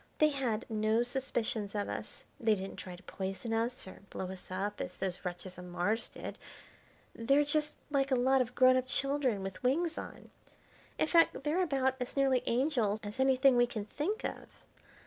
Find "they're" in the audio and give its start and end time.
7.13-7.43, 11.43-11.61